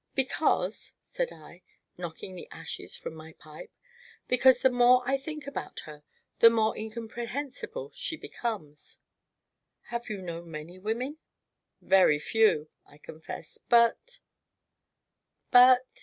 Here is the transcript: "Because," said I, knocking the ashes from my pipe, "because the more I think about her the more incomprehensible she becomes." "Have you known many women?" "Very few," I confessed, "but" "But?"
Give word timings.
"Because," 0.15 0.95
said 0.99 1.31
I, 1.31 1.61
knocking 1.95 2.33
the 2.33 2.47
ashes 2.49 2.95
from 2.97 3.13
my 3.13 3.33
pipe, 3.33 3.71
"because 4.27 4.61
the 4.63 4.71
more 4.71 5.03
I 5.07 5.15
think 5.15 5.45
about 5.45 5.81
her 5.81 6.01
the 6.39 6.49
more 6.49 6.75
incomprehensible 6.75 7.91
she 7.93 8.17
becomes." 8.17 8.97
"Have 9.93 10.09
you 10.09 10.17
known 10.23 10.49
many 10.49 10.79
women?" 10.79 11.19
"Very 11.81 12.17
few," 12.17 12.71
I 12.83 12.97
confessed, 12.97 13.59
"but" 13.69 14.21
"But?" 15.51 15.85